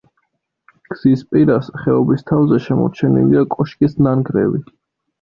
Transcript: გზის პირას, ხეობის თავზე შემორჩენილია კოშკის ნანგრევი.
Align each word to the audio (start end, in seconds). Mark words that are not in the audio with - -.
გზის 0.93 1.21
პირას, 1.33 1.69
ხეობის 1.83 2.27
თავზე 2.33 2.61
შემორჩენილია 2.71 3.47
კოშკის 3.55 3.99
ნანგრევი. 4.05 4.69